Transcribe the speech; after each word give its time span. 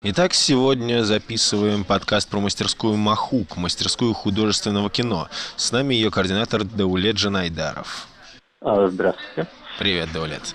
Итак, 0.00 0.32
сегодня 0.32 1.02
записываем 1.02 1.82
подкаст 1.82 2.30
про 2.30 2.38
мастерскую 2.38 2.96
Махук, 2.96 3.56
мастерскую 3.56 4.14
художественного 4.14 4.90
кино. 4.90 5.26
С 5.56 5.72
нами 5.72 5.92
ее 5.94 6.12
координатор 6.12 6.62
Даулет 6.62 7.18
Жанайдаров. 7.18 8.06
А, 8.60 8.86
здравствуйте. 8.86 9.50
Привет, 9.80 10.10
Даулет. 10.14 10.54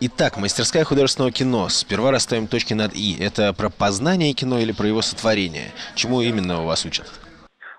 Итак, 0.00 0.36
мастерская 0.36 0.82
художественного 0.82 1.30
кино. 1.30 1.68
Сперва 1.68 2.10
расставим 2.10 2.48
точки 2.48 2.74
над 2.74 2.92
«и». 2.96 3.16
Это 3.22 3.52
про 3.52 3.70
познание 3.70 4.32
кино 4.32 4.58
или 4.58 4.72
про 4.72 4.88
его 4.88 5.00
сотворение? 5.00 5.70
Чему 5.94 6.20
именно 6.20 6.62
у 6.62 6.66
вас 6.66 6.84
учат? 6.84 7.06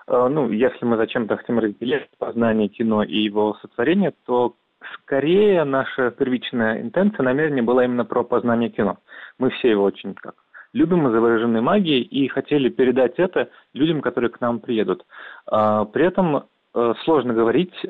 А, 0.06 0.30
ну, 0.30 0.50
если 0.50 0.86
мы 0.86 0.96
зачем-то 0.96 1.36
хотим 1.36 1.58
разделить 1.58 2.08
познание 2.18 2.68
кино 2.68 3.02
и 3.02 3.24
его 3.24 3.58
сотворение, 3.60 4.14
то 4.24 4.56
скорее 5.02 5.64
наша 5.64 6.10
первичная 6.12 6.80
интенция, 6.80 7.24
намерение 7.24 7.62
было 7.62 7.84
именно 7.84 8.06
про 8.06 8.24
познание 8.24 8.70
кино. 8.70 8.96
Мы 9.38 9.50
все 9.50 9.68
его 9.68 9.84
очень 9.84 10.14
как 10.14 10.34
любим 10.74 11.08
изображенной 11.08 11.62
магии 11.62 12.02
и 12.02 12.28
хотели 12.28 12.68
передать 12.68 13.14
это 13.16 13.48
людям, 13.72 14.02
которые 14.02 14.30
к 14.30 14.40
нам 14.40 14.60
приедут. 14.60 15.06
А, 15.46 15.84
при 15.86 16.04
этом 16.04 16.44
э, 16.74 16.94
сложно 17.04 17.32
говорить 17.32 17.74
э, 17.84 17.88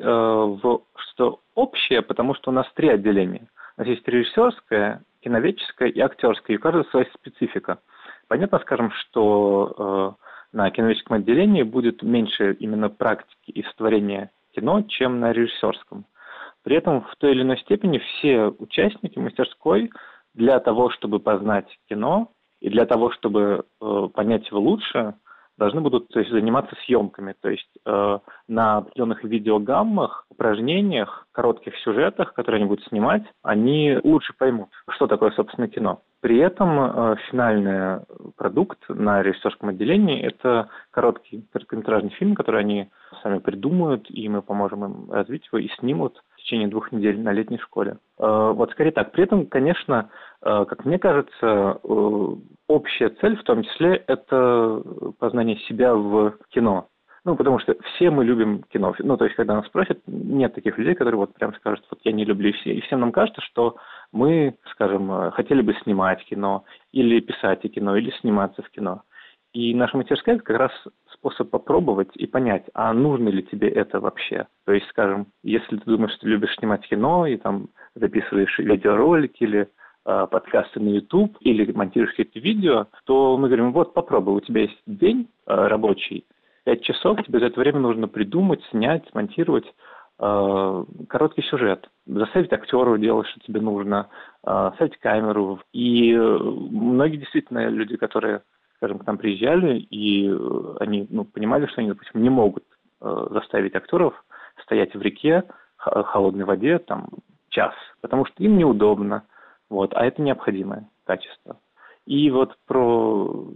что 0.95 1.39
общее, 1.55 2.01
потому 2.03 2.35
что 2.35 2.51
у 2.51 2.53
нас 2.53 2.67
три 2.75 2.87
отделения. 2.87 3.47
У 3.75 3.81
нас 3.81 3.89
есть 3.89 4.07
режиссерское, 4.07 5.01
киноведческое 5.21 5.89
и 5.89 5.99
актерское, 5.99 6.55
и 6.55 6.59
у 6.59 6.61
каждого 6.61 6.83
своя 6.85 7.07
специфика. 7.15 7.79
Понятно, 8.27 8.59
скажем, 8.59 8.91
что 8.91 10.15
э, 10.53 10.55
на 10.55 10.69
киноведческом 10.69 11.17
отделении 11.17 11.63
будет 11.63 12.03
меньше 12.03 12.53
именно 12.59 12.89
практики 12.89 13.49
и 13.51 13.63
сотворения 13.63 14.29
кино, 14.55 14.83
чем 14.83 15.19
на 15.19 15.33
режиссерском. 15.33 16.05
При 16.63 16.77
этом 16.77 17.01
в 17.01 17.15
той 17.17 17.31
или 17.31 17.41
иной 17.41 17.57
степени 17.59 17.97
все 17.97 18.47
участники 18.59 19.17
мастерской 19.17 19.91
для 20.35 20.59
того, 20.59 20.91
чтобы 20.91 21.19
познать 21.19 21.67
кино, 21.89 22.31
и 22.65 22.69
для 22.69 22.87
того, 22.87 23.11
чтобы 23.11 23.63
э, 23.79 24.07
понять 24.15 24.49
его 24.49 24.59
лучше, 24.59 25.13
должны 25.55 25.81
будут 25.81 26.07
то 26.07 26.19
есть, 26.19 26.31
заниматься 26.31 26.75
съемками. 26.83 27.35
То 27.39 27.49
есть 27.49 27.69
э, 27.85 28.19
на 28.47 28.77
определенных 28.77 29.23
видеогаммах, 29.23 30.25
упражнениях, 30.31 31.27
коротких 31.31 31.77
сюжетах, 31.83 32.33
которые 32.33 32.61
они 32.61 32.67
будут 32.67 32.83
снимать, 32.87 33.21
они 33.43 33.99
лучше 34.03 34.33
поймут, 34.35 34.69
что 34.89 35.05
такое, 35.05 35.29
собственно, 35.31 35.67
кино. 35.67 36.01
При 36.21 36.39
этом 36.39 36.79
э, 36.79 37.15
финальный 37.29 37.99
продукт 38.35 38.79
на 38.89 39.21
режиссерском 39.21 39.69
отделении– 39.69 40.19
это 40.23 40.69
короткий 40.89 41.45
короткометражный 41.53 42.15
фильм, 42.17 42.33
который 42.33 42.61
они 42.61 42.89
сами 43.21 43.37
придумают, 43.37 44.07
и 44.09 44.27
мы 44.27 44.41
поможем 44.41 44.85
им 44.85 45.11
развить 45.11 45.47
его 45.51 45.59
и 45.59 45.69
снимут 45.79 46.23
течение 46.45 46.67
двух 46.67 46.91
недель 46.91 47.19
на 47.19 47.31
летней 47.33 47.57
школе. 47.57 47.97
Э, 48.19 48.53
вот 48.55 48.71
скорее 48.71 48.91
так. 48.91 49.11
При 49.11 49.23
этом, 49.23 49.47
конечно, 49.47 50.09
э, 50.41 50.65
как 50.65 50.85
мне 50.85 50.99
кажется, 50.99 51.79
э, 51.83 52.35
общая 52.67 53.09
цель 53.21 53.35
в 53.37 53.43
том 53.43 53.63
числе– 53.63 54.03
это 54.07 54.81
познание 55.19 55.57
себя 55.67 55.95
в 55.95 56.35
кино. 56.49 56.87
Ну, 57.25 57.35
потому 57.35 57.57
что 57.57 57.75
все 57.95 58.11
мы 58.11 58.23
любим 58.23 58.63
кино. 58.69 58.93
Ну, 58.99 59.17
то 59.17 59.25
есть, 59.25 59.35
когда 59.35 59.55
нас 59.55 59.65
спросят, 59.65 59.99
нет 60.05 60.53
таких 60.53 60.77
людей, 60.77 60.93
которые 60.93 61.17
вот 61.17 61.33
прям 61.33 61.55
скажут, 61.55 61.83
вот 61.89 61.99
я 62.03 62.11
не 62.11 62.23
люблю 62.23 62.53
все. 62.53 62.75
И 62.75 62.81
всем 62.81 62.99
нам 62.99 63.11
кажется, 63.11 63.41
что 63.41 63.77
мы, 64.11 64.55
скажем, 64.71 65.31
хотели 65.31 65.63
бы 65.63 65.73
снимать 65.83 66.23
кино, 66.25 66.65
или 66.91 67.19
писать 67.21 67.65
о 67.65 67.69
кино, 67.69 67.97
или 67.97 68.11
сниматься 68.19 68.61
в 68.61 68.69
кино. 68.69 69.01
И 69.53 69.73
наша 69.73 69.97
мастерская– 69.97 70.37
как 70.39 70.55
раз 70.55 70.71
способ 71.25 71.49
попробовать 71.49 72.09
и 72.15 72.27
понять, 72.27 72.65
а 72.73 72.93
нужно 72.93 73.29
ли 73.29 73.41
тебе 73.43 73.67
это 73.69 73.99
вообще. 73.99 74.45
То 74.65 74.73
есть, 74.73 74.87
скажем, 74.89 75.27
если 75.43 75.77
ты 75.77 75.85
думаешь, 75.85 76.13
что 76.13 76.27
любишь 76.27 76.55
снимать 76.57 76.87
кино 76.87 77.25
и 77.25 77.37
там 77.37 77.69
записываешь 77.95 78.59
видеоролики 78.59 79.43
или 79.43 79.67
э, 80.05 80.27
подкасты 80.29 80.79
на 80.79 80.89
YouTube 80.89 81.35
или 81.39 81.71
монтируешь 81.71 82.11
какие-то 82.11 82.39
видео, 82.39 82.87
то 83.05 83.37
мы 83.37 83.47
говорим, 83.47 83.73
вот 83.73 83.93
попробуй, 83.93 84.35
у 84.35 84.39
тебя 84.39 84.61
есть 84.61 84.79
день 84.85 85.27
э, 85.47 85.53
рабочий, 85.53 86.25
пять 86.63 86.83
часов, 86.83 87.23
тебе 87.23 87.39
за 87.39 87.47
это 87.47 87.59
время 87.59 87.79
нужно 87.79 88.07
придумать, 88.07 88.63
снять, 88.69 89.03
смонтировать 89.09 89.65
э, 90.19 90.83
короткий 91.09 91.41
сюжет, 91.41 91.89
заставить 92.05 92.53
актеру 92.53 92.99
делать, 92.99 93.27
что 93.29 93.39
тебе 93.39 93.61
нужно, 93.61 94.09
э, 94.45 94.71
ставить 94.75 94.97
камеру. 94.97 95.59
И 95.73 96.13
многие 96.15 97.17
действительно 97.17 97.67
люди, 97.67 97.97
которые 97.97 98.43
скажем, 98.85 98.99
к 98.99 99.07
нам 99.07 99.17
приезжали, 99.17 99.79
и 99.79 100.29
э, 100.29 100.75
они 100.79 101.07
ну, 101.09 101.25
понимали, 101.25 101.65
что 101.65 101.81
они, 101.81 101.89
допустим, 101.89 102.21
не 102.21 102.29
могут 102.29 102.63
э, 103.01 103.27
заставить 103.31 103.75
актеров 103.75 104.13
стоять 104.61 104.93
в 104.93 105.01
реке, 105.01 105.43
в 105.83 106.03
холодной 106.03 106.45
воде, 106.45 106.77
там, 106.77 107.09
час, 107.49 107.73
потому 108.01 108.25
что 108.25 108.43
им 108.43 108.57
неудобно, 108.57 109.23
вот, 109.69 109.93
а 109.95 110.05
это 110.05 110.21
необходимое 110.21 110.87
качество. 111.03 111.57
И 112.05 112.29
вот 112.29 112.55
про 112.67 113.47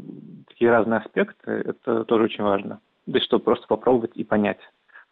такие 0.47 0.72
разные 0.72 1.00
аспекты, 1.00 1.51
это 1.51 2.06
тоже 2.06 2.23
очень 2.23 2.44
важно. 2.44 2.79
То 3.06 3.11
есть, 3.11 3.25
чтобы 3.25 3.44
просто 3.44 3.67
попробовать 3.67 4.16
и 4.16 4.23
понять, 4.23 4.59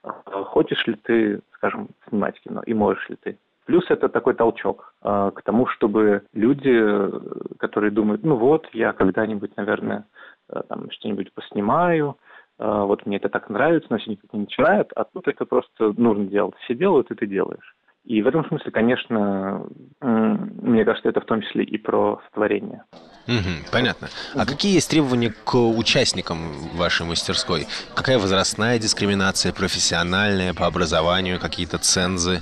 э, 0.03 0.09
хочешь 0.45 0.87
ли 0.87 0.95
ты, 0.95 1.41
скажем, 1.53 1.89
снимать 2.09 2.39
кино, 2.41 2.63
и 2.65 2.73
можешь 2.73 3.07
ли 3.09 3.17
ты. 3.17 3.37
Плюс 3.67 3.83
это 3.89 4.07
такой 4.07 4.33
толчок 4.33 4.93
э, 5.03 5.31
к 5.35 5.41
тому, 5.43 5.67
чтобы 5.67 6.23
люди, 6.31 7.11
которые 7.59 7.91
думают, 7.91 8.23
ну 8.23 8.37
вот, 8.37 8.65
я 8.71 8.93
когда-нибудь, 8.93 9.57
наверное, 9.57 10.05
э, 10.49 10.61
там 10.69 10.89
что-нибудь 10.89 11.33
поснимаю, 11.33 12.17
э, 12.59 12.65
вот 12.65 13.05
мне 13.05 13.17
это 13.17 13.27
так 13.27 13.49
нравится, 13.49 13.87
но 13.89 13.97
все 13.97 14.11
никак 14.11 14.31
не 14.31 14.39
начинают, 14.39 14.93
а 14.95 15.03
тут 15.03 15.27
это 15.27 15.43
просто 15.43 15.93
нужно 15.97 16.27
делать. 16.27 16.55
Все 16.63 16.75
делают, 16.75 17.11
и 17.11 17.15
ты 17.15 17.27
делаешь. 17.27 17.75
И 18.05 18.21
в 18.21 18.27
этом 18.27 18.47
смысле, 18.47 18.71
конечно, 18.71 19.65
мне 19.99 20.85
кажется, 20.85 21.09
это 21.09 21.19
в 21.19 21.25
том 21.25 21.41
числе 21.41 21.65
и 21.65 21.77
про 21.77 22.21
творение. 22.33 22.85
Угу, 23.27 23.69
понятно. 23.69 24.07
А 24.33 24.45
какие 24.45 24.75
есть 24.75 24.89
требования 24.89 25.33
к 25.43 25.55
участникам 25.55 26.37
вашей 26.77 27.05
мастерской? 27.05 27.65
Какая 27.93 28.17
возрастная 28.17 28.79
дискриминация, 28.79 29.51
профессиональная, 29.51 30.53
по 30.53 30.67
образованию, 30.67 31.37
какие-то 31.37 31.79
цензы? 31.79 32.41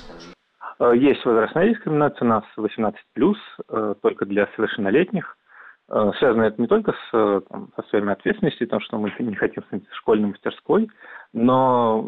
Э, 0.78 0.92
есть 0.96 1.24
возрастная 1.24 1.70
дискриминация, 1.70 2.24
у 2.24 2.28
нас 2.28 2.44
18+, 2.56 2.94
э, 3.68 3.94
только 4.02 4.26
для 4.26 4.48
совершеннолетних. 4.56 5.36
Э, 5.88 6.10
связано 6.18 6.44
это 6.44 6.60
не 6.60 6.68
только 6.68 6.92
с, 6.92 7.40
там, 7.48 7.70
со 7.76 7.82
своими 7.88 8.12
ответственностью, 8.12 8.66
потому 8.66 8.82
что 8.82 8.98
мы 8.98 9.12
не 9.18 9.34
хотим 9.34 9.62
стать 9.64 9.82
школьной 9.92 10.28
мастерской, 10.28 10.88
но 11.32 12.04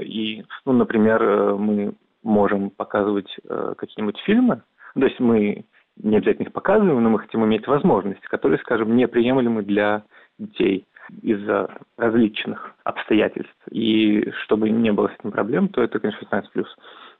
и, 0.00 0.44
ну, 0.64 0.72
например, 0.72 1.56
мы 1.56 1.94
можем 2.22 2.70
показывать 2.70 3.34
какие-нибудь 3.76 4.18
фильмы, 4.20 4.62
то 4.94 5.04
есть 5.04 5.20
мы 5.20 5.64
не 6.02 6.16
обязательно 6.16 6.46
их 6.46 6.52
показываем, 6.52 7.02
но 7.02 7.10
мы 7.10 7.18
хотим 7.20 7.44
иметь 7.44 7.66
возможности, 7.66 8.24
которые, 8.26 8.58
скажем, 8.58 8.96
неприемлемы 8.96 9.62
для 9.62 10.04
детей 10.38 10.86
из-за 11.22 11.70
различных 11.96 12.74
обстоятельств. 12.84 13.56
И 13.70 14.30
чтобы 14.44 14.70
не 14.70 14.92
было 14.92 15.08
с 15.08 15.18
этим 15.18 15.32
проблем, 15.32 15.68
то 15.68 15.82
это, 15.82 15.98
конечно, 15.98 16.24
15+. 16.24 16.44
А, 16.54 16.64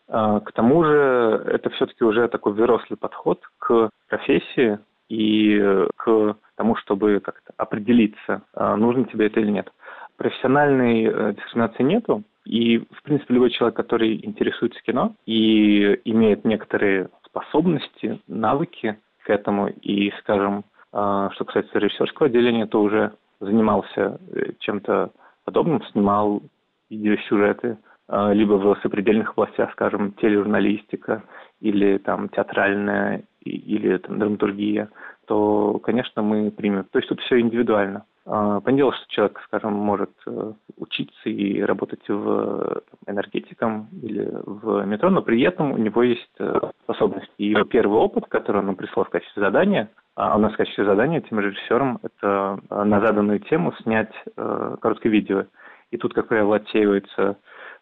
к 0.09 0.53
тому 0.55 0.85
же 0.85 1.43
это 1.47 1.69
все-таки 1.71 2.03
уже 2.03 2.29
такой 2.29 2.55
взрослый 2.55 2.97
подход 2.97 3.43
к 3.59 3.91
профессии 4.09 4.79
и 5.09 5.87
к 5.97 6.37
тому, 6.59 6.77
чтобы 6.77 7.21
как-то 7.21 7.53
определиться, 7.57 8.43
а, 8.53 8.77
нужно 8.77 9.05
тебе 9.05 9.27
это 9.27 9.41
или 9.41 9.51
нет. 9.51 9.73
Профессиональной 10.17 11.05
э, 11.05 11.35
дискриминации 11.35 11.83
нету, 11.85 12.25
и, 12.45 12.79
в 12.79 13.03
принципе, 13.05 13.35
любой 13.35 13.51
человек, 13.51 13.77
который 13.77 14.25
интересуется 14.25 14.81
кино 14.83 15.15
и 15.27 16.01
имеет 16.05 16.45
некоторые 16.45 17.11
способности, 17.25 18.21
навыки 18.27 18.99
к 19.23 19.31
этому, 19.31 19.69
и, 19.69 20.11
скажем, 20.21 20.65
а, 20.93 21.31
что 21.35 21.45
касается 21.45 21.79
режиссерского 21.79 22.27
отделения, 22.27 22.67
то 22.67 22.83
уже 22.83 23.13
занимался 23.39 24.19
э, 24.33 24.53
чем-то 24.59 25.13
подобным, 25.45 25.85
снимал 25.93 26.43
видеосюжеты, 26.91 27.79
а, 27.79 27.88
либо 28.11 28.55
в 28.55 28.79
сопредельных 28.83 29.33
областях, 29.33 29.73
скажем, 29.73 30.13
тележурналистика 30.13 31.25
или 31.61 31.99
там 31.99 32.29
театральная 32.31 33.25
или 33.43 33.99
там, 33.99 34.19
драматургия, 34.19 34.91
то, 35.27 35.79
конечно, 35.79 36.23
мы 36.23 36.51
примем. 36.51 36.85
То 36.85 36.99
есть 36.99 37.09
тут 37.09 37.21
все 37.21 37.41
индивидуально. 37.41 38.05
А, 38.27 38.61
понятное 38.61 38.77
дело, 38.77 38.93
что 38.93 39.05
человек, 39.09 39.41
скажем, 39.47 39.73
может 39.73 40.11
э, 40.27 40.53
учиться 40.77 41.29
и 41.29 41.63
работать 41.63 42.07
в 42.09 42.83
энергетиком 43.07 43.89
или 44.03 44.29
в 44.45 44.85
метро, 44.85 45.09
но 45.09 45.23
при 45.23 45.41
этом 45.43 45.73
у 45.73 45.79
него 45.79 46.03
есть 46.03 46.35
э, 46.39 46.61
способности. 46.85 47.31
И 47.39 47.55
первый 47.65 47.99
опыт, 47.99 48.27
который 48.29 48.63
он 48.63 48.77
прислал 48.77 49.07
в 49.07 49.11
качестве 49.11 49.43
задания, 49.43 49.91
а 50.15 50.37
у 50.37 50.41
нас 50.41 50.53
в 50.53 50.57
качестве 50.57 50.85
задания 50.85 51.23
тем 51.23 51.41
режиссером, 51.41 52.01
это 52.03 52.59
э, 52.69 52.85
на 52.85 53.01
заданную 53.01 53.41
тему 53.41 53.73
снять 53.83 54.13
короткое 54.37 55.09
видео. 55.09 55.45
И 55.91 55.97
тут, 55.97 56.13
как 56.13 56.29
правило, 56.29 56.57
отсеивается 56.57 57.19
Э, 57.23 57.35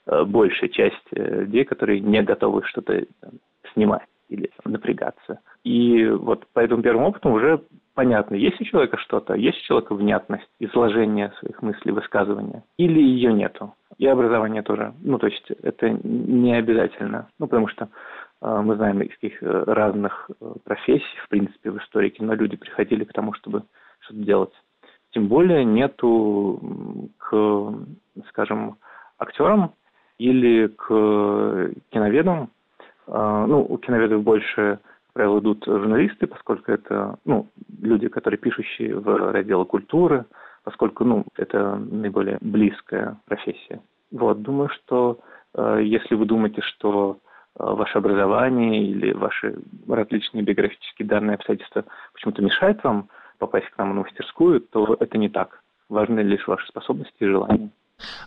большая 0.06 0.70
часть 0.70 1.06
э, 1.12 1.40
людей, 1.42 1.64
которые 1.64 2.00
не 2.00 2.22
готовы 2.22 2.62
что-то 2.64 3.04
снимать 3.72 4.06
или 4.28 4.50
напрягаться. 4.64 5.40
И 5.64 6.06
вот 6.06 6.46
по 6.52 6.60
этому 6.60 6.82
первому 6.82 7.08
опыту 7.08 7.30
уже 7.30 7.62
понятно, 7.94 8.34
есть 8.34 8.60
у 8.60 8.64
человека 8.64 8.98
что-то, 8.98 9.34
есть 9.34 9.58
у 9.58 9.64
человека 9.66 9.94
внятность, 9.94 10.48
изложение 10.58 11.32
своих 11.38 11.62
мыслей, 11.62 11.92
высказывания, 11.92 12.64
или 12.76 13.00
ее 13.00 13.32
нету. 13.32 13.74
И 13.98 14.06
образование 14.06 14.62
тоже. 14.62 14.94
Ну, 15.02 15.18
то 15.18 15.26
есть 15.26 15.50
это 15.62 15.88
не 15.90 16.54
обязательно. 16.54 17.28
Ну, 17.38 17.46
потому 17.46 17.68
что 17.68 17.88
э, 18.42 18.60
мы 18.62 18.76
знаем 18.76 19.00
из 19.02 19.10
каких 19.14 19.42
разных 19.42 20.30
профессий, 20.64 21.18
в 21.24 21.28
принципе, 21.28 21.70
в 21.70 21.78
истории 21.78 22.10
кино 22.10 22.34
люди 22.34 22.56
приходили 22.56 23.04
к 23.04 23.12
тому, 23.12 23.32
чтобы 23.32 23.62
что-то 24.00 24.20
делать. 24.20 24.52
Тем 25.10 25.28
более 25.28 25.64
нету 25.64 27.08
к, 27.18 27.74
скажем, 28.28 28.76
актерам 29.18 29.72
или 30.18 30.68
к 30.68 31.72
киноведам, 31.90 32.50
а, 33.06 33.46
ну, 33.46 33.64
у 33.68 33.78
киноведов 33.78 34.22
больше, 34.22 34.78
как 34.80 35.12
правило, 35.12 35.38
идут 35.40 35.64
журналисты, 35.66 36.26
поскольку 36.26 36.72
это, 36.72 37.18
ну, 37.24 37.48
люди, 37.80 38.08
которые 38.08 38.38
пишущие 38.38 38.98
в 38.98 39.32
разделе 39.32 39.64
культуры, 39.64 40.24
поскольку, 40.64 41.04
ну, 41.04 41.24
это 41.36 41.76
наиболее 41.76 42.38
близкая 42.40 43.18
профессия. 43.26 43.80
Вот, 44.10 44.42
думаю, 44.42 44.68
что 44.70 45.20
э, 45.54 45.80
если 45.84 46.14
вы 46.14 46.26
думаете, 46.26 46.60
что 46.62 47.18
э, 47.58 47.62
ваше 47.62 47.98
образование 47.98 48.84
или 48.84 49.12
ваши 49.12 49.58
различные 49.88 50.42
биографические 50.42 51.06
данные 51.06 51.36
обстоятельства 51.36 51.84
почему-то 52.12 52.42
мешают 52.42 52.82
вам 52.82 53.08
попасть 53.38 53.68
к 53.70 53.78
нам 53.78 53.94
на 53.94 54.02
мастерскую, 54.02 54.60
то 54.60 54.96
это 54.98 55.18
не 55.18 55.28
так. 55.28 55.62
Важны 55.88 56.20
лишь 56.20 56.46
ваши 56.48 56.66
способности 56.66 57.16
и 57.20 57.26
желания. 57.26 57.70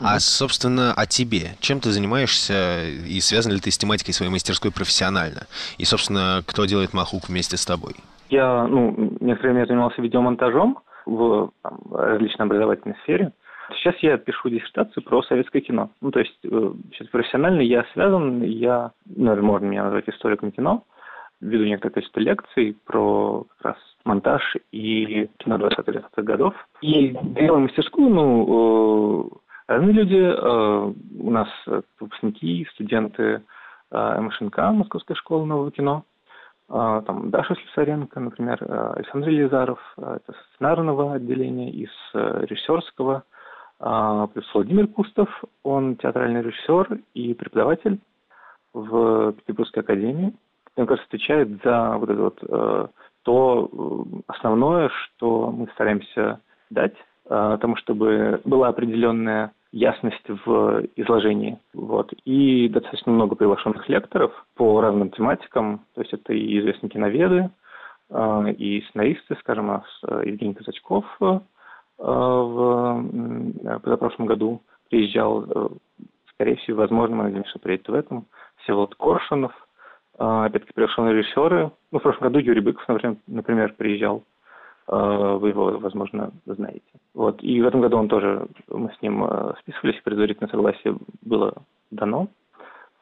А, 0.01 0.19
собственно, 0.19 0.93
о 0.93 1.05
тебе. 1.05 1.55
Чем 1.59 1.79
ты 1.79 1.91
занимаешься 1.91 2.83
и 2.87 3.19
связан 3.19 3.53
ли 3.53 3.59
ты 3.59 3.71
с 3.71 3.77
тематикой 3.77 4.13
своей 4.13 4.31
мастерской 4.31 4.71
профессионально? 4.71 5.47
И, 5.77 5.85
собственно, 5.85 6.41
кто 6.45 6.65
делает 6.65 6.93
махук 6.93 7.29
вместе 7.29 7.57
с 7.57 7.65
тобой? 7.65 7.95
Я, 8.29 8.65
ну, 8.65 9.17
некоторое 9.19 9.53
время 9.53 9.65
занимался 9.65 10.01
видеомонтажом 10.01 10.79
в 11.05 11.51
там, 11.63 11.79
различной 11.91 12.45
образовательной 12.45 12.95
сфере. 13.03 13.33
Сейчас 13.75 13.95
я 13.99 14.17
пишу 14.17 14.49
диссертацию 14.49 15.03
про 15.03 15.21
советское 15.23 15.61
кино. 15.61 15.91
Ну, 16.01 16.11
то 16.11 16.19
есть, 16.19 16.37
э, 16.43 16.73
сейчас 16.91 17.07
профессионально 17.09 17.61
я 17.61 17.85
связан, 17.93 18.41
я, 18.43 18.91
наверное, 19.05 19.45
можно 19.45 19.65
меня 19.65 19.83
назвать 19.83 20.09
историком 20.09 20.51
кино, 20.51 20.83
веду 21.39 21.65
некоторое 21.65 21.93
количество 21.93 22.19
лекций 22.19 22.75
про 22.85 23.45
как 23.57 23.73
раз 23.73 23.77
монтаж 24.05 24.57
и 24.71 25.29
кино 25.37 25.57
20-30-х 25.57 26.21
годов. 26.23 26.55
И 26.81 27.15
делаю 27.21 27.61
мастерскую, 27.61 28.09
ну, 28.09 29.29
э, 29.33 29.48
Разные 29.69 29.93
люди, 29.93 30.15
э, 30.15 30.93
у 31.19 31.29
нас 31.29 31.47
выпускники, 31.99 32.67
студенты 32.73 33.43
э, 33.91 34.19
МШНК, 34.19 34.57
Московской 34.71 35.15
школы 35.15 35.45
нового 35.45 35.69
кино, 35.69 36.05
э, 36.69 37.01
там 37.05 37.29
Даша 37.29 37.53
Слесаренко, 37.53 38.19
например, 38.19 38.57
Александр 38.95 39.29
Елизаров, 39.29 39.79
это 39.95 40.33
сценарного 40.55 41.13
отделения, 41.13 41.69
из 41.69 41.91
режиссерского, 42.15 43.25
плюс 44.33 44.53
Владимир 44.55 44.87
Кустов, 44.87 45.29
он 45.61 45.97
театральный 45.97 46.41
режиссер 46.41 47.01
и 47.13 47.35
преподаватель 47.35 47.99
в 48.73 49.33
Петербургской 49.33 49.83
академии. 49.83 50.33
Он, 50.77 50.87
кажется, 50.87 51.07
отвечает 51.09 51.47
за 51.63 51.95
вот 51.99 52.09
это 52.09 52.21
вот 52.23 52.93
то 53.21 54.07
основное, 54.25 54.89
что 54.89 55.51
мы 55.51 55.67
стараемся 55.75 56.39
дать, 56.71 56.95
тому, 57.29 57.75
чтобы 57.75 58.41
была 58.43 58.69
определенная 58.69 59.51
ясность 59.71 60.27
в 60.27 60.85
изложении. 60.95 61.59
Вот. 61.73 62.11
И 62.25 62.67
достаточно 62.69 63.11
много 63.11 63.35
приглашенных 63.35 63.87
лекторов 63.87 64.31
по 64.55 64.81
разным 64.81 65.11
тематикам. 65.11 65.81
То 65.93 66.01
есть 66.01 66.13
это 66.13 66.33
и 66.33 66.59
известные 66.59 66.89
киноведы, 66.89 67.49
а, 68.09 68.45
и 68.49 68.81
сценаристы, 68.89 69.35
скажем, 69.41 69.69
а 69.69 69.83
Евгений 70.23 70.55
Казачков 70.55 71.05
в 71.19 73.05
позапрошлом 73.83 74.25
году 74.25 74.61
приезжал, 74.89 75.43
э, 75.43 75.69
скорее 76.33 76.55
всего, 76.55 76.77
возможно, 76.77 77.17
мы 77.17 77.23
надеемся, 77.25 77.49
что 77.49 77.59
приедет 77.59 77.89
в 77.89 77.93
этом. 77.93 78.25
Всеволод 78.63 78.95
Коршунов, 78.95 79.51
опять-таки 80.17 80.73
приглашенные 80.73 81.15
режиссеры. 81.15 81.71
Ну, 81.91 81.99
в 81.99 82.01
прошлом 82.01 82.23
году 82.23 82.39
Юрий 82.39 82.61
Быков, 82.61 82.85
например 83.27 83.73
приезжал. 83.73 84.23
Э, 84.91 85.37
вы 85.39 85.49
его, 85.49 85.77
возможно, 85.77 86.31
знаете. 86.45 86.81
Вот. 87.13 87.43
И 87.43 87.61
в 87.61 87.67
этом 87.67 87.81
году 87.81 87.97
он 87.97 88.07
тоже, 88.07 88.47
мы 88.67 88.91
с 88.91 89.01
ним 89.01 89.23
э, 89.23 89.53
списывались, 89.59 90.01
предварительное 90.03 90.49
согласие 90.49 90.97
было 91.21 91.53
дано. 91.91 92.27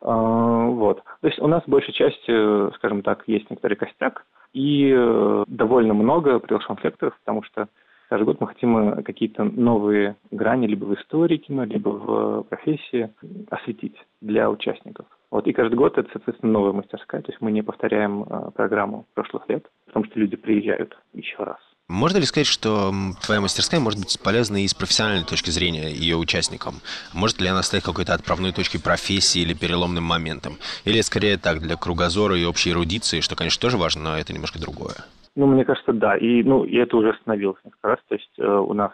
Э, 0.02 0.66
вот. 0.68 1.02
То 1.22 1.28
есть 1.28 1.40
у 1.40 1.48
нас 1.48 1.64
большей 1.66 1.94
частью, 1.94 2.74
скажем 2.76 3.04
так, 3.04 3.24
есть 3.28 3.50
некоторый 3.50 3.76
костяк 3.76 4.26
и 4.54 4.92
довольно 5.48 5.94
много 5.94 6.40
приглашенных 6.40 6.84
лекторов, 6.84 7.18
потому 7.20 7.44
что 7.44 7.68
каждый 8.10 8.26
год 8.26 8.42
мы 8.42 8.48
хотим 8.48 9.04
какие-то 9.04 9.44
новые 9.44 10.16
грани 10.32 10.68
либо 10.68 10.86
в 10.86 10.96
истории 10.96 11.38
кино, 11.38 11.64
либо 11.64 11.90
в 11.90 12.44
профессии 12.44 13.12
осветить 13.52 13.96
для 14.22 14.50
участников. 14.50 15.06
Вот, 15.30 15.46
и 15.46 15.54
каждый 15.54 15.76
год 15.76 15.98
это, 15.98 16.10
соответственно, 16.12 16.54
новая 16.54 16.72
мастерская, 16.72 17.22
то 17.22 17.32
есть 17.32 17.42
мы 17.42 17.52
не 17.52 17.62
повторяем 17.62 18.26
программу 18.56 19.06
прошлых 19.14 19.48
лет, 19.50 19.68
потому 19.86 20.06
что 20.06 20.20
люди 20.20 20.38
приезжают 20.38 20.98
еще 21.14 21.44
раз. 21.44 21.60
Можно 21.90 22.18
ли 22.18 22.26
сказать, 22.26 22.48
что 22.48 22.92
твоя 23.26 23.40
мастерская 23.40 23.80
может 23.80 24.00
быть 24.00 24.20
полезна 24.22 24.62
и 24.62 24.68
с 24.68 24.74
профессиональной 24.74 25.24
точки 25.24 25.52
зрения 25.52 25.88
ее 25.88 26.18
участникам? 26.18 26.82
Может 27.14 27.40
ли 27.40 27.48
она 27.48 27.64
стать 27.64 27.82
какой-то 27.82 28.14
отправной 28.14 28.52
точкой 28.52 28.80
профессии 28.80 29.40
или 29.40 29.54
переломным 29.54 30.04
моментом? 30.04 30.58
Или 30.84 31.00
скорее 31.00 31.38
так, 31.38 31.60
для 31.60 31.78
кругозора 31.78 32.36
и 32.36 32.44
общей 32.44 32.72
эрудиции, 32.72 33.22
что, 33.22 33.38
конечно, 33.38 33.62
тоже 33.62 33.78
важно, 33.78 34.04
но 34.04 34.18
это 34.18 34.34
немножко 34.34 34.60
другое? 34.60 34.96
Ну, 35.38 35.46
мне 35.46 35.64
кажется, 35.64 35.94
да. 35.94 36.18
И, 36.18 36.44
ну, 36.44 36.66
и 36.66 36.76
это 36.76 36.98
уже 36.98 37.12
остановилось 37.12 37.64
несколько 37.64 37.88
раз. 37.88 38.00
То 38.10 38.16
есть 38.16 38.34
э, 38.38 38.46
у 38.46 38.74
нас 38.74 38.92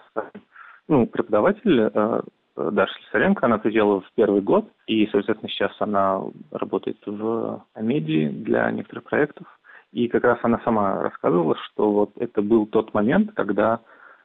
ну, 0.88 1.07
преподаватель 1.07 1.90
э, 1.92 2.22
Даша 2.56 2.94
Слесаренко, 3.01 3.48
она 3.48 3.57
приезжала 3.57 4.01
в 4.01 4.12
первый 4.13 4.42
год, 4.42 4.69
и, 4.86 5.07
соответственно, 5.07 5.50
сейчас 5.50 5.72
она 5.80 6.22
работает 6.51 6.98
в 7.07 7.66
Амедии 7.74 8.28
для 8.28 8.69
некоторых 8.69 9.06
проектов. 9.06 9.48
И 9.94 10.07
как 10.07 10.24
раз 10.24 10.40
она 10.42 10.60
сама 10.66 11.01
рассказывала, 11.01 11.56
что 11.56 11.92
вот 11.92 12.12
это 12.18 12.42
был 12.42 12.66
тот 12.66 12.94
момент, 12.95 13.31
когда 13.36 13.80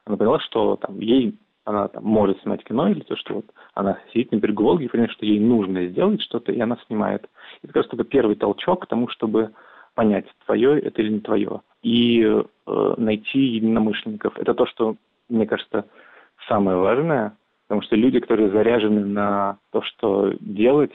она 0.05 0.17
поняла, 0.17 0.39
что 0.39 0.75
там 0.77 0.99
ей 0.99 1.37
она 1.63 1.87
там, 1.87 2.03
может 2.03 2.41
снимать 2.41 2.63
кино, 2.63 2.87
или 2.87 3.01
то, 3.01 3.15
что 3.15 3.35
вот 3.35 3.45
она 3.75 3.99
сидит 4.11 4.31
на 4.31 4.37
берегу 4.37 4.63
Волги 4.63 4.85
и 4.85 4.87
понимает, 4.87 5.11
что 5.11 5.25
ей 5.27 5.39
нужно 5.39 5.85
сделать 5.87 6.21
что-то, 6.23 6.51
и 6.51 6.59
она 6.59 6.77
снимает. 6.87 7.29
И 7.61 7.67
это 7.67 7.79
раз 7.79 7.87
только 7.87 8.03
первый 8.03 8.35
толчок 8.35 8.83
к 8.83 8.87
тому, 8.87 9.07
чтобы 9.09 9.51
понять, 9.93 10.25
твое 10.45 10.79
это 10.79 11.01
или 11.03 11.13
не 11.13 11.19
твое. 11.19 11.61
И 11.83 12.23
э, 12.23 12.93
найти 12.97 13.39
единомышленников. 13.39 14.37
Это 14.39 14.55
то, 14.55 14.65
что, 14.65 14.95
мне 15.29 15.45
кажется, 15.45 15.85
самое 16.47 16.77
важное, 16.77 17.37
потому 17.67 17.83
что 17.83 17.95
люди, 17.95 18.19
которые 18.19 18.49
заряжены 18.49 19.05
на 19.05 19.59
то, 19.71 19.83
что 19.83 20.33
делать, 20.39 20.93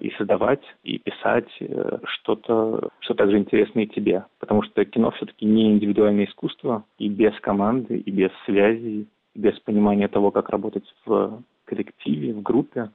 и 0.00 0.10
создавать, 0.18 0.62
и 0.82 0.98
писать 0.98 1.48
э, 1.60 1.98
что-то, 2.04 2.90
что 3.00 3.14
также 3.14 3.38
интересно 3.38 3.80
и 3.80 3.86
тебе. 3.86 4.24
Потому 4.38 4.62
что 4.62 4.84
кино 4.84 5.10
все-таки 5.12 5.46
не 5.46 5.72
индивидуальное 5.72 6.26
искусство, 6.26 6.84
и 6.98 7.08
без 7.08 7.38
команды, 7.40 7.96
и 7.96 8.10
без 8.10 8.30
связи, 8.44 8.86
и 8.86 9.06
без 9.34 9.58
понимания 9.60 10.08
того, 10.08 10.30
как 10.30 10.50
работать 10.50 10.84
в 11.06 11.42
коллективе, 11.64 12.34
в 12.34 12.42
группе, 12.42 12.90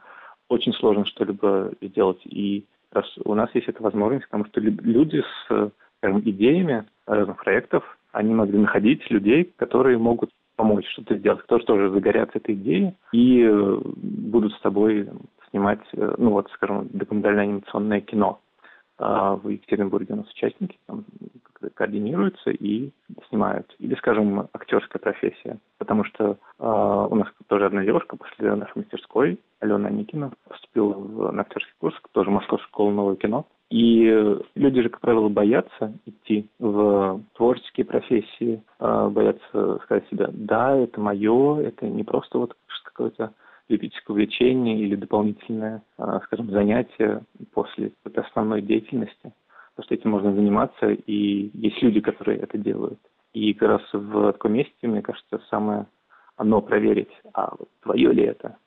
очень 0.48 0.74
сложно 0.74 1.06
что-либо 1.06 1.72
сделать. 1.82 2.22
И 2.26 2.66
раз 2.92 3.06
у 3.24 3.34
нас 3.34 3.50
есть 3.54 3.68
эта 3.68 3.82
возможность, 3.82 4.26
потому 4.26 4.46
что 4.46 4.60
люди 4.62 5.24
с 5.48 5.72
скажем, 5.98 6.22
идеями 6.22 6.86
разных 7.06 7.44
проектов, 7.44 7.84
они 8.12 8.34
могли 8.34 8.58
находить 8.58 9.10
людей, 9.12 9.52
которые 9.58 9.98
могут 9.98 10.32
помочь 10.56 10.86
что-то 10.90 11.18
сделать, 11.18 11.42
которые 11.42 11.66
тоже 11.66 11.90
загорятся 11.90 12.38
этой 12.38 12.56
идеей 12.56 12.94
и 13.14 13.44
э, 13.44 13.80
будут 13.86 14.54
с 14.54 14.60
тобой 14.60 15.08
снимать, 15.50 15.82
э, 15.94 16.16
ну 16.18 16.32
вот, 16.32 16.50
скажем, 16.54 16.90
документальное 16.92 17.44
анимационное 17.44 18.02
кино. 18.02 18.40
А 18.98 19.36
в 19.36 19.48
Екатеринбурге 19.48 20.14
у 20.14 20.18
нас 20.18 20.30
участники 20.30 20.78
там 20.86 21.06
координируются 21.74 22.52
и 22.52 22.92
снимают. 23.30 23.74
Или, 23.80 23.96
скажем, 23.96 24.48
актерская 24.54 25.00
профессия. 25.00 25.58
Потому 25.78 26.04
что 26.04 26.32
э, 26.32 26.36
у 26.60 27.16
нас 27.16 27.28
тоже 27.48 27.66
одна 27.66 27.84
девушка 27.84 28.18
после 28.18 28.56
нашей 28.56 28.80
мастерской, 28.80 29.40
Алена 29.60 29.90
Никина, 29.90 30.32
поступила 30.48 30.94
в, 30.94 31.32
на 31.32 31.42
актерский 31.42 31.74
курс, 31.80 31.96
тоже 32.12 32.30
Московская 32.30 32.68
школа 32.68 32.92
нового 32.92 33.16
кино. 33.16 33.46
И 33.70 34.38
люди 34.56 34.82
же, 34.82 34.90
как 34.90 35.00
правило, 35.00 35.30
боятся 35.30 35.94
идти 36.06 36.50
в 36.58 37.22
творческие 37.36 37.86
профессии, 37.86 38.64
э, 38.80 39.10
боятся 39.10 39.80
сказать 39.84 40.08
себе, 40.10 40.28
да, 40.32 40.76
это 40.76 41.00
мое, 41.00 41.62
это 41.62 41.88
не 41.88 42.04
просто 42.04 42.40
вот 42.40 42.56
какое-то 42.84 43.32
любительское 43.70 44.14
увлечение 44.14 44.80
или 44.80 44.96
дополнительное, 44.96 45.84
а, 45.98 46.20
скажем, 46.22 46.50
занятие 46.50 47.24
после 47.54 47.92
этой 48.04 48.24
основной 48.24 48.62
деятельности. 48.62 49.34
Потому 49.76 49.86
что 49.86 49.96
этим 49.96 50.10
можно 50.10 50.34
заниматься, 50.34 50.90
и 50.90 51.52
есть 51.54 51.82
люди, 51.82 52.02
которые 52.02 52.40
это 52.40 52.58
делают. 52.58 53.00
И 53.34 53.54
как 53.54 53.70
раз 53.70 53.82
в 53.94 54.34
таком 54.34 54.54
месте, 54.54 54.88
мне 54.88 55.02
кажется, 55.02 55.40
самое 55.50 55.86
оно 56.36 56.62
проверить, 56.62 57.12
а 57.34 57.54
твое 57.84 58.12
ли 58.12 58.24
это. 58.24 58.58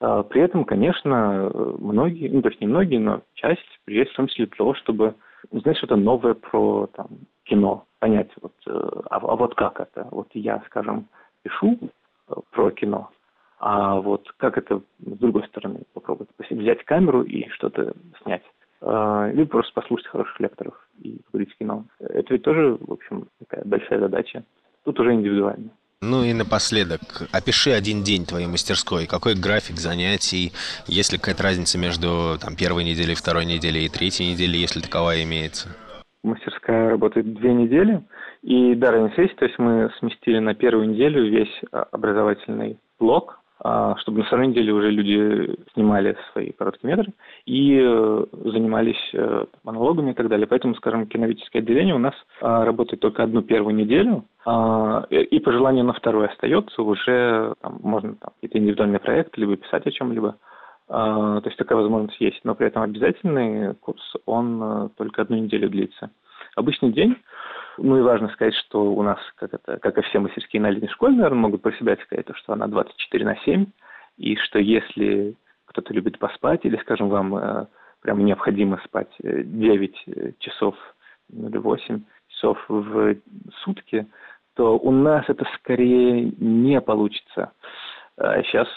А 0.00 0.22
при 0.22 0.42
этом, 0.42 0.64
конечно, 0.64 1.50
многие, 1.78 2.28
ну, 2.28 2.42
то 2.42 2.48
есть 2.48 2.60
не 2.60 2.66
многие, 2.66 2.98
но 2.98 3.22
часть 3.34 3.60
приезжает 3.84 4.10
в 4.10 4.16
том 4.16 4.26
числе 4.28 4.46
для 4.46 4.56
того, 4.56 4.74
чтобы 4.74 5.14
узнать 5.50 5.76
что-то 5.78 5.96
новое 5.96 6.34
про 6.34 6.88
там, 6.94 7.08
кино, 7.44 7.86
понять, 7.98 8.30
вот, 8.40 8.52
э, 8.66 8.70
а, 9.10 9.16
а 9.16 9.36
вот 9.36 9.54
как 9.54 9.80
это. 9.80 10.08
Вот 10.10 10.28
я, 10.34 10.62
скажем, 10.66 11.08
пишу 11.42 11.78
э, 12.28 12.34
про 12.50 12.70
кино, 12.70 13.10
а 13.64 14.00
вот 14.00 14.28
как 14.38 14.58
это 14.58 14.82
с 14.98 15.18
другой 15.18 15.46
стороны 15.46 15.82
попробовать? 15.94 16.28
Взять 16.50 16.84
камеру 16.84 17.22
и 17.22 17.48
что-то 17.50 17.94
снять. 18.24 18.42
А, 18.80 19.30
или 19.32 19.44
просто 19.44 19.72
послушать 19.72 20.08
хороших 20.08 20.40
лекторов 20.40 20.74
и 21.00 21.20
поговорить 21.26 21.54
в 21.54 21.58
кино. 21.58 21.84
Это 22.00 22.34
ведь 22.34 22.42
тоже, 22.42 22.76
в 22.80 22.92
общем, 22.92 23.28
такая 23.38 23.64
большая 23.64 24.00
задача. 24.00 24.42
Тут 24.84 24.98
уже 24.98 25.14
индивидуально. 25.14 25.70
Ну 26.00 26.24
и 26.24 26.32
напоследок, 26.32 27.02
опиши 27.30 27.70
один 27.70 28.02
день 28.02 28.26
твоей 28.26 28.48
мастерской. 28.48 29.06
Какой 29.06 29.36
график 29.36 29.76
занятий? 29.76 30.50
Есть 30.88 31.12
ли 31.12 31.18
какая-то 31.20 31.44
разница 31.44 31.78
между 31.78 32.38
там, 32.40 32.56
первой 32.56 32.82
неделей, 32.82 33.14
второй 33.14 33.46
неделей 33.46 33.84
и 33.84 33.88
третьей 33.88 34.32
неделей, 34.32 34.58
если 34.58 34.80
таковая 34.80 35.22
имеется? 35.22 35.68
Мастерская 36.24 36.90
работает 36.90 37.32
две 37.32 37.54
недели. 37.54 38.02
И 38.42 38.74
да, 38.74 38.90
есть. 39.16 39.36
То 39.36 39.44
есть 39.44 39.56
мы 39.60 39.88
сместили 40.00 40.40
на 40.40 40.56
первую 40.56 40.88
неделю 40.88 41.30
весь 41.30 41.62
а, 41.70 41.86
образовательный 41.92 42.80
блок, 42.98 43.38
чтобы 43.98 44.18
на 44.18 44.24
второй 44.24 44.48
неделе 44.48 44.72
уже 44.72 44.90
люди 44.90 45.56
снимали 45.72 46.16
свои 46.32 46.50
короткие 46.50 46.96
метры 46.96 47.12
и 47.46 47.78
э, 47.80 48.24
занимались 48.44 49.10
э, 49.12 49.44
монологами 49.62 50.10
и 50.10 50.14
так 50.14 50.28
далее. 50.28 50.48
Поэтому, 50.48 50.74
скажем, 50.74 51.06
киновическое 51.06 51.62
отделение 51.62 51.94
у 51.94 51.98
нас 51.98 52.14
а, 52.40 52.64
работает 52.64 53.00
только 53.00 53.22
одну 53.22 53.42
первую 53.42 53.76
неделю, 53.76 54.24
а, 54.44 55.04
и 55.10 55.38
по 55.38 55.52
желанию 55.52 55.84
на 55.84 55.92
второй 55.92 56.26
остается 56.26 56.82
уже, 56.82 57.54
там, 57.60 57.78
можно 57.82 58.16
там, 58.16 58.30
какие-то 58.34 58.58
индивидуальные 58.58 58.98
проекты, 58.98 59.40
либо 59.40 59.56
писать 59.56 59.86
о 59.86 59.90
чем-либо. 59.90 60.36
То 60.88 61.42
есть 61.44 61.56
такая 61.56 61.78
возможность 61.78 62.20
есть, 62.20 62.40
но 62.44 62.54
при 62.54 62.66
этом 62.66 62.82
обязательный 62.82 63.74
курс, 63.76 64.02
он 64.26 64.60
э, 64.62 64.88
только 64.96 65.22
одну 65.22 65.36
неделю 65.36 65.70
длится. 65.70 66.10
Обычный 66.54 66.92
день 66.92 67.16
ну 67.78 67.98
и 67.98 68.02
важно 68.02 68.28
сказать, 68.28 68.54
что 68.54 68.92
у 68.92 69.02
нас, 69.02 69.18
как, 69.36 69.54
это, 69.54 69.78
как 69.78 69.98
и 69.98 70.02
все 70.02 70.18
мастерские 70.18 70.60
на 70.60 70.70
летней 70.70 70.88
школе, 70.88 71.16
наверное, 71.16 71.38
могут 71.38 71.62
про 71.62 71.72
себя 71.72 71.96
сказать, 72.04 72.26
то, 72.26 72.34
что 72.34 72.52
она 72.52 72.66
24 72.66 73.24
на 73.24 73.36
7, 73.36 73.66
и 74.18 74.36
что 74.36 74.58
если 74.58 75.36
кто-то 75.66 75.94
любит 75.94 76.18
поспать, 76.18 76.64
или, 76.64 76.76
скажем, 76.78 77.08
вам 77.08 77.34
э, 77.36 77.66
прям 78.02 78.24
необходимо 78.24 78.80
спать 78.84 79.10
9 79.20 80.02
э, 80.06 80.12
э, 80.12 80.32
часов 80.38 80.76
ну, 81.30 81.48
или 81.48 81.56
8 81.56 82.02
часов 82.28 82.58
в 82.68 83.16
сутки, 83.64 84.06
то 84.54 84.78
у 84.78 84.90
нас 84.90 85.24
это 85.28 85.46
скорее 85.56 86.30
не 86.38 86.80
получится. 86.80 87.52
Сейчас, 88.18 88.68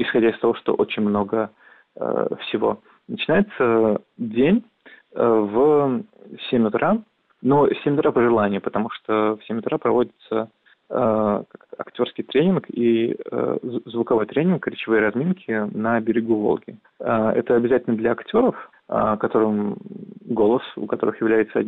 исходя 0.00 0.30
из 0.30 0.38
того, 0.40 0.54
что 0.54 0.74
очень 0.74 1.02
много 1.02 1.52
всего, 1.94 2.82
начинается 3.06 4.02
день 4.18 4.64
в 5.12 6.02
7 6.50 6.66
утра, 6.66 6.98
но 7.42 7.68
7 7.68 7.98
утра 7.98 8.12
по 8.12 8.22
желанию, 8.22 8.60
потому 8.60 8.90
что 8.90 9.36
в 9.36 9.44
7 9.46 9.58
утра 9.58 9.76
проводится 9.76 10.48
э, 10.88 11.42
актерский 11.78 12.24
тренинг 12.24 12.66
и 12.70 13.16
э, 13.30 13.58
звуковой 13.86 14.26
тренинг, 14.26 14.66
речевые 14.66 15.02
разминки 15.02 15.68
на 15.76 16.00
берегу 16.00 16.36
Волги. 16.36 16.78
Э, 17.00 17.32
это 17.34 17.56
обязательно 17.56 17.96
для 17.96 18.12
актеров, 18.12 18.54
э, 18.88 19.16
которым 19.20 19.76
голос, 20.24 20.62
у 20.76 20.86
которых 20.86 21.20
является 21.20 21.64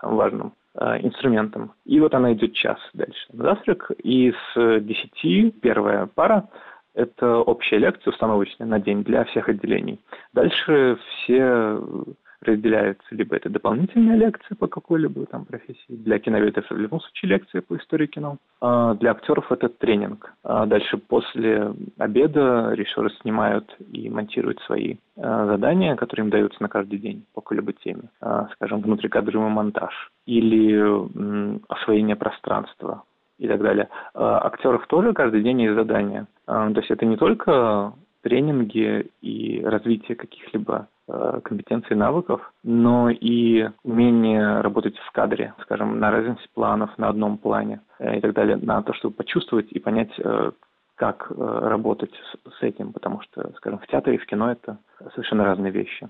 самым 0.00 0.16
важным 0.16 0.52
э, 0.74 1.00
инструментом. 1.02 1.72
И 1.84 1.98
вот 2.00 2.14
она 2.14 2.32
идет 2.32 2.54
час 2.54 2.78
дальше 2.94 3.26
на 3.32 3.44
завтрак, 3.44 3.90
и 4.02 4.32
с 4.54 4.80
10 4.80 5.60
первая 5.60 6.06
пара 6.06 6.48
это 6.94 7.38
общая 7.38 7.78
лекция 7.78 8.12
установочная 8.12 8.66
на 8.66 8.80
день 8.80 9.04
для 9.04 9.24
всех 9.24 9.48
отделений. 9.48 10.00
Дальше 10.32 10.98
все 11.00 11.78
разделяются, 12.42 13.06
либо 13.14 13.36
это 13.36 13.50
дополнительная 13.50 14.16
лекция 14.16 14.56
по 14.56 14.66
какой-либо 14.66 15.26
там 15.26 15.44
профессии, 15.44 15.78
для 15.88 16.18
киноведов 16.18 16.70
в 16.70 16.76
любом 16.76 17.00
случае 17.00 17.30
лекция 17.30 17.62
по 17.62 17.76
истории 17.76 18.06
кино, 18.06 18.38
а 18.60 18.94
для 18.94 19.12
актеров 19.12 19.50
это 19.50 19.68
тренинг. 19.68 20.32
А 20.42 20.66
дальше 20.66 20.98
после 20.98 21.72
обеда 21.98 22.72
режиссеры 22.72 23.10
снимают 23.20 23.74
и 23.92 24.08
монтируют 24.08 24.60
свои 24.60 24.96
а, 25.16 25.46
задания, 25.46 25.96
которые 25.96 26.24
им 26.24 26.30
даются 26.30 26.62
на 26.62 26.68
каждый 26.68 26.98
день 26.98 27.24
по 27.34 27.40
какой-либо 27.40 27.72
теме, 27.72 28.10
а, 28.20 28.48
скажем, 28.54 28.80
внутрикадровый 28.80 29.50
монтаж 29.50 30.10
или 30.26 30.76
м, 30.78 31.62
освоение 31.68 32.16
пространства 32.16 33.02
и 33.38 33.48
так 33.48 33.60
далее. 33.60 33.88
А 34.14 34.46
актеров 34.46 34.86
тоже 34.86 35.12
каждый 35.12 35.42
день 35.42 35.62
есть 35.62 35.74
задания. 35.74 36.26
А, 36.46 36.70
то 36.70 36.78
есть 36.78 36.90
это 36.90 37.06
не 37.06 37.16
только 37.16 37.92
тренинги 38.28 39.10
и 39.22 39.62
развитие 39.64 40.14
каких-либо 40.14 40.88
э, 41.08 41.40
компетенций 41.42 41.96
и 41.96 41.98
навыков, 41.98 42.52
но 42.62 43.08
и 43.08 43.70
умение 43.84 44.60
работать 44.60 44.98
в 44.98 45.12
кадре, 45.12 45.54
скажем, 45.62 45.98
на 45.98 46.10
разности 46.10 46.46
планов, 46.52 46.90
на 46.98 47.08
одном 47.08 47.38
плане 47.38 47.80
э, 47.98 48.18
и 48.18 48.20
так 48.20 48.34
далее, 48.34 48.56
на 48.56 48.82
то, 48.82 48.92
чтобы 48.92 49.14
почувствовать 49.14 49.72
и 49.72 49.78
понять, 49.78 50.12
э, 50.18 50.50
как 50.96 51.30
работать 51.30 52.10
с, 52.58 52.60
этим, 52.60 52.92
потому 52.92 53.20
что, 53.20 53.52
скажем, 53.58 53.78
в 53.78 53.86
театре 53.86 54.16
и 54.16 54.18
в 54.18 54.26
кино 54.26 54.50
это 54.50 54.78
совершенно 55.14 55.44
разные 55.44 55.70
вещи. 55.70 56.08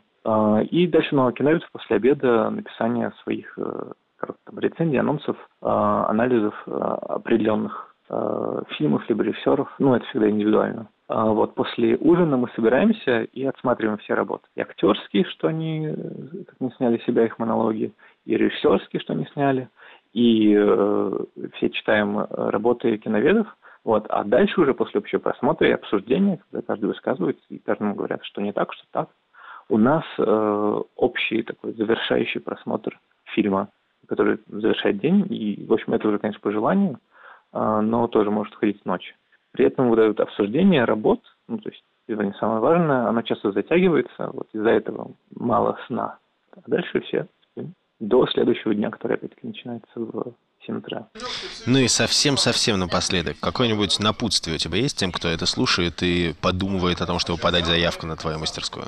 И 0.71 0.87
дальше 0.87 1.15
на 1.15 1.31
киноведов 1.31 1.71
после 1.73 1.97
обеда 1.97 2.49
написание 2.49 3.13
своих 3.23 3.55
там, 4.19 4.59
рецензий, 4.59 4.99
анонсов, 4.99 5.37
анализов 5.61 6.55
определенных 6.67 7.88
фильмов 8.77 9.09
либо 9.09 9.23
режиссеров. 9.23 9.69
Ну, 9.79 9.95
это 9.95 10.05
всегда 10.07 10.31
индивидуально. 10.31 10.89
А 11.09 11.27
вот 11.27 11.55
после 11.55 11.97
ужина 11.97 12.37
мы 12.37 12.49
собираемся 12.55 13.23
и 13.23 13.45
отсматриваем 13.45 13.99
все 13.99 14.15
работы. 14.15 14.47
И 14.57 14.61
актерские, 14.61 15.25
что 15.25 15.49
они 15.49 15.95
как 16.47 16.61
не 16.61 16.71
сняли 16.73 16.99
себя, 17.07 17.25
их 17.25 17.39
монологи, 17.39 17.93
и 18.27 18.37
режиссерские, 18.37 19.01
что 19.01 19.15
они 19.15 19.27
сняли, 19.33 19.69
и 20.13 20.55
э, 20.55 21.19
все 21.55 21.71
читаем 21.71 22.27
работы 22.31 22.99
киноведов. 22.99 23.47
Вот. 23.85 24.05
А 24.11 24.23
дальше 24.25 24.61
уже 24.61 24.75
после 24.75 24.99
общего 24.99 25.21
просмотра 25.21 25.67
и 25.67 25.73
обсуждения, 25.73 26.41
когда 26.51 26.67
каждый 26.67 26.87
высказывается, 26.87 27.45
и 27.49 27.59
каждому 27.59 27.95
говорят, 27.95 28.23
что 28.25 28.43
не 28.43 28.53
так, 28.53 28.73
что 28.75 28.85
так, 28.91 29.09
у 29.71 29.79
нас 29.79 30.05
э, 30.19 30.81
общий 30.97 31.43
такой 31.43 31.73
завершающий 31.73 32.41
просмотр 32.41 32.99
фильма, 33.35 33.69
который 34.07 34.41
завершает 34.49 34.99
день. 34.99 35.27
И, 35.31 35.65
в 35.67 35.73
общем, 35.73 35.95
это 35.95 36.09
уже, 36.09 36.19
конечно, 36.19 36.41
по 36.41 36.53
желанию, 36.53 36.95
э, 36.95 36.97
но 37.81 38.07
тоже 38.09 38.31
может 38.31 38.55
ходить 38.55 38.85
ночь. 38.85 39.15
При 39.53 39.67
этом 39.67 39.89
вот 39.89 39.99
это 39.99 40.23
обсуждение 40.23 40.85
работ, 40.85 41.21
ну, 41.49 41.59
то 41.59 41.71
есть 41.71 41.83
это 42.07 42.25
не 42.25 42.33
самое 42.35 42.61
важное, 42.61 43.09
оно 43.09 43.23
часто 43.23 43.53
затягивается, 43.53 44.31
вот 44.33 44.49
из-за 44.53 44.71
этого 44.71 45.13
мало 45.35 45.79
сна. 45.87 46.19
А 46.53 46.61
дальше 46.67 47.01
все 47.01 47.27
до 48.01 48.27
следующего 48.29 48.75
дня, 48.75 48.91
который 48.91 49.15
опять-таки 49.15 49.47
начинается 49.47 49.91
в 49.97 50.35
7 50.67 50.79
утра. 50.79 51.09
Ну 51.67 51.79
и 51.79 51.89
совсем-совсем 51.89 52.79
напоследок, 52.79 53.37
какое-нибудь 53.41 53.99
напутствие 54.01 54.57
у 54.57 54.59
тебя 54.59 54.79
есть 54.79 54.99
тем, 54.99 55.13
кто 55.13 55.29
это 55.29 55.47
слушает 55.47 56.03
и 56.03 56.33
подумывает 56.41 57.01
о 57.01 57.07
том, 57.07 57.19
чтобы 57.19 57.41
подать 57.41 57.65
заявку 57.65 58.07
на 58.07 58.17
твою 58.17 58.39
мастерскую? 58.39 58.87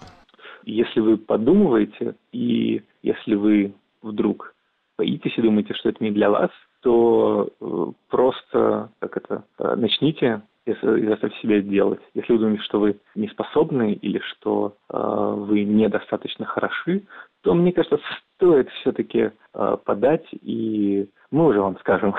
Если 0.65 1.01
вы 1.01 1.17
подумываете, 1.17 2.15
и 2.33 2.83
если 3.03 3.35
вы 3.35 3.75
вдруг 4.03 4.55
боитесь 4.99 5.37
и 5.37 5.43
думаете, 5.43 5.75
что 5.75 5.89
это 5.89 6.05
не 6.05 6.11
для 6.11 6.31
вас, 6.31 6.51
то 6.83 7.49
э, 7.61 7.87
просто 8.09 8.91
как 9.01 9.17
это, 9.17 9.45
э, 9.59 9.70
начните 9.81 10.43
и 10.67 11.07
заставьте 11.07 11.39
себя 11.41 11.61
делать. 11.61 12.01
Если 12.15 12.33
вы 12.33 12.39
думаете, 12.39 12.63
что 12.65 12.81
вы 12.81 13.01
не 13.15 13.29
способны 13.29 13.95
или 13.95 14.21
что 14.31 14.77
э, 14.89 14.97
вы 14.97 15.65
недостаточно 15.65 16.45
хороши, 16.45 17.05
то, 17.43 17.55
мне 17.55 17.73
кажется, 17.73 17.99
стоит 18.37 18.69
все-таки 18.81 19.31
э, 19.55 19.77
подать, 19.85 20.27
и 20.33 21.09
мы 21.31 21.47
уже 21.47 21.61
вам 21.61 21.79
скажем, 21.81 22.15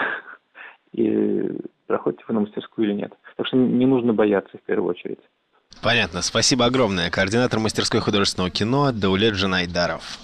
и 0.92 1.60
проходите 1.88 2.24
вы 2.28 2.34
на 2.34 2.40
мастерскую 2.42 2.88
или 2.88 2.96
нет. 2.96 3.14
Так 3.38 3.48
что 3.48 3.58
не 3.58 3.86
нужно 3.86 4.14
бояться 4.14 4.58
в 4.58 4.62
первую 4.62 4.90
очередь. 4.90 5.20
Понятно. 5.82 6.22
Спасибо 6.22 6.66
огромное. 6.66 7.10
Координатор 7.10 7.60
мастерской 7.60 8.02
художественного 8.02 8.52
кино 8.52 8.92
Даулет 8.92 9.36
Жанайдаров. 9.36 10.20